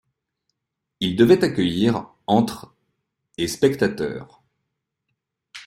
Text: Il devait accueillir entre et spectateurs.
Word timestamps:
Il 0.99 1.15
devait 1.15 1.43
accueillir 1.43 2.09
entre 2.25 2.73
et 3.37 3.47
spectateurs. 3.47 4.41